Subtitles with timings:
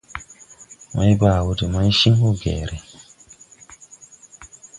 [0.95, 2.77] Maybaa wɔ de maychin wo geeré.